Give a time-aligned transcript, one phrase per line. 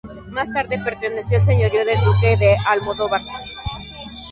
[0.29, 3.21] Más tarde perteneció al señorío del duque de Almodóvar.